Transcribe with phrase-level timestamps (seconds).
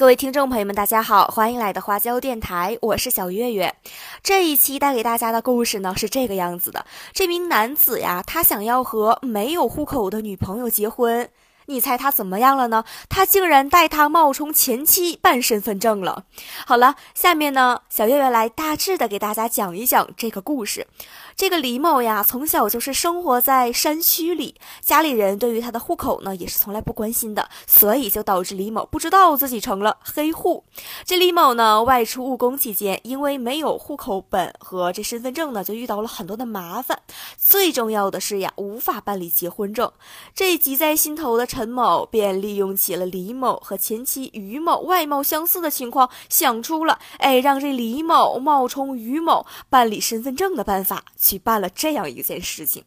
[0.00, 3.74] 各位听众朋友们，大家好，欢迎来到花椒电台，我是小月月。
[4.22, 11.28] 这一期带给大家的故事呢是这个样子的：这名男子呀，他想要和没有户口的女朋友结婚。
[11.70, 12.84] 你猜他怎么样了呢？
[13.08, 16.24] 他竟然带他冒充前妻办身份证了。
[16.66, 20.88] 好了，下面呢，小月月来大致的给大家讲一讲这个故事。
[21.36, 30.64] 这个李某呀，从小就是生活在山区里，家里人对于他的户口呢，也是从来不关心的，所以就导致李某不知道自己成了黑户。
[31.04, 37.00] 这李某呢，外出务工期间，因为没有户口本和这身份证呢，就遇到了很多的麻烦。
[37.38, 39.90] 最重要的是呀，无法办理结婚证。
[40.34, 41.59] 这急在心头的陈。
[41.60, 52.82] 陈某便利用起了李某和前妻于某外貌相似的情况，想出了哎让这李某冒充于某办理身份证的办法，去办了这样一件事情。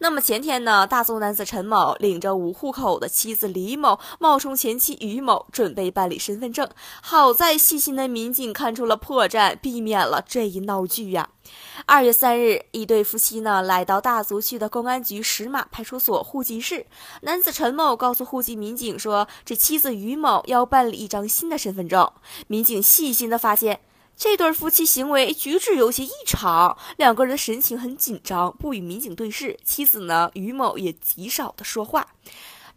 [0.00, 6.68] 那么前天呢，大足男子陈某领着无户口的妻子李某，冒充前妻于某，准备办理身份证。
[7.00, 11.30] 好在细心的民警看出了破绽，避免了这一闹剧呀。
[11.86, 16.86] 二月三日，一对夫妻呢来到大足区的公安局石马派出所户籍室。
[17.22, 22.10] 男子陈某告诉户籍民警说，这妻子于某要办理一张新的身份证。
[22.46, 23.80] 民警细心的发现，
[24.16, 29.58] 这对夫妻行为举止有些异常，两个人的神情很紧张，不与民警对视。
[29.64, 32.06] 妻子呢，于某也极少的说话。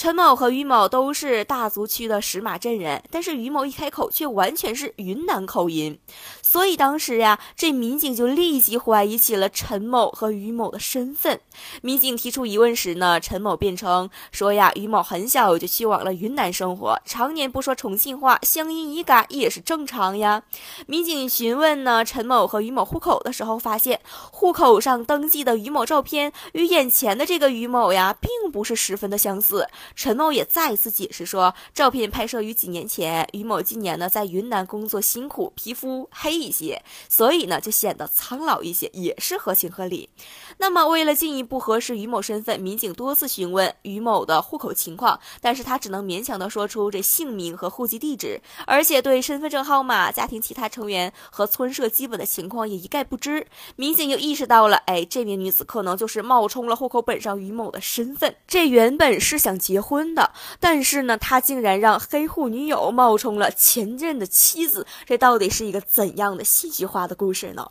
[0.00, 6.00] 陈某和于某都是大足区的石马镇人，但是于某一开口却完全是云南口音，
[6.40, 11.38] 所以当时呀，这民警就立即怀疑起了陈某和于某的身份。
[11.82, 20.44] 民警提出疑问时呢，陈某辩称说呀，于某很小就去往了云南生活，常年不说重庆话，乡音已改也是正常呀。
[20.86, 24.00] 民警询问呢，陈某和于某户口的时候，发现
[24.32, 29.68] 户口上登记的于某照片与眼前的这个于某呀，并不是十分的相似。
[29.94, 40.10] 陈某也再一次解释说，照片拍摄于几年前，于某今年呢在云南工作辛苦，皮肤黑一些，所以呢就显得苍老一些，也是合情合理。
[40.58, 53.46] 那么为了进一步核实于某身份，民警多次询问于某的户口情况，但是他只能勉强的说出这姓名和户籍地址，而且对身份证号码、家庭其他成员和村社基本的情况也一概不知。
[53.76, 59.79] 民警就意识到了，哎，这名女子可能就是冒充了户口本上于某的身份，这原本是想结。
[59.80, 67.70] 婚的，但是呢，他竟然让黑户女友冒充了前任的妻子，这到底是一个怎样的戏剧化的故事呢？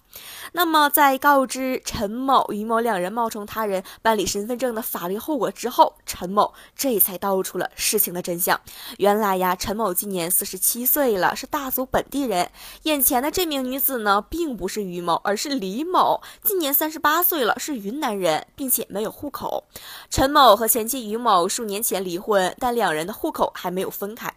[0.54, 8.60] 那么，在告知陈某、于某两人冒充他人办理身份证的法律后果之后，陈某这才道出了事情的真相。
[8.98, 12.50] 原来呀，陈某今年四十七岁了，是大足本地人。
[12.84, 19.66] 眼前的这名女子呢，并不是于某，而是李某，今年三十八岁了，是云南人，并且没有户口。
[20.10, 24.32] 陈某和前妻于某数年前前离婚，但两人的户口还没有分开。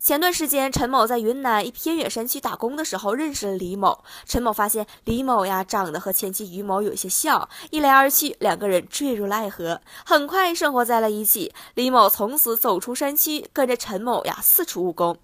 [0.00, 4.04] 前段时间，陈某在云南一偏远山区打工的时候，认识了李某。
[4.24, 11.52] 陈某发现李某呀长得和前妻于某有些像，一来二去，两个人坠入了爱河，很快生活在了一起。
[11.74, 15.16] 李某从此走出山区，跟着陈某呀四处务工。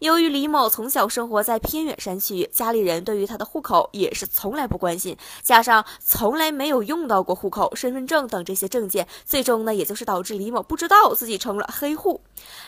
[0.00, 12.20] 由于李某从小生活在偏远山区，家里人对于他的户口也是从来不关心，加上从来没有用到过户口、身份证等这些证件，最终呢，也就是导致李某不知道自己成了黑户。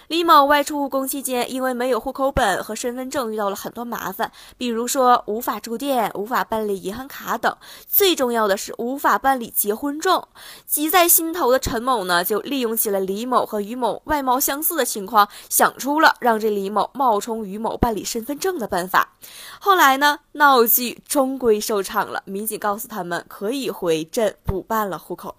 [0.09, 7.57] 李某外出务工期间，因为没有户口本和身份证，遇到了很多麻烦，比如说无法住店、无法办理银行卡等，
[7.89, 10.23] 最重要的是无法办理结婚证。
[10.67, 19.15] 急在心头的陈某呢，就利用起了李某和于某外貌相似的情况，想出了让这李某冒充于某办理身份证的办法。
[19.59, 25.37] 后来呢，闹剧终归收场了，民警告诉他们可以回镇补办了户口。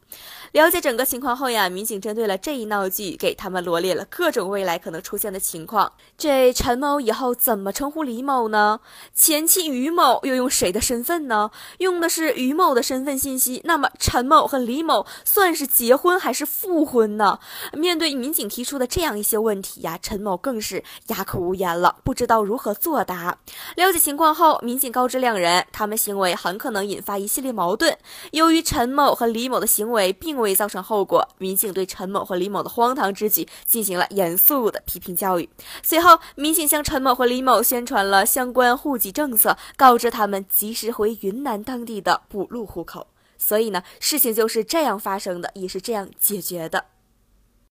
[0.54, 5.92] 了解整个情况后呀，民警针对了这一闹剧，给他们罗列了各种未来可能出现的情况。
[6.16, 8.80] 这陈某以后怎么称呼李某呢？
[9.16, 11.50] 前妻于某又用谁的身份呢？
[11.80, 17.40] 用的是于某的身份信息，那么陈某和李某算是结婚还是复婚呢？
[17.74, 23.40] 面对民警提出的这样一些问题呀，陈某更是哑口无言了，不知道如何作答。
[23.76, 27.98] 了解情况后，民警告知两人，他们行为很可能引发一系列矛盾。
[28.30, 35.50] 由于陈某和李某的行为并未造成后果，民警对陈某和李某的荒唐之举进行了严肃的批评教育。
[35.82, 43.08] 随后，民警向陈某和李某宣传了相关户籍政策，告知他们及时回云南当地的补录户口。
[43.38, 46.86] 所以呢，事情就是这样发生的，也是这样解决的。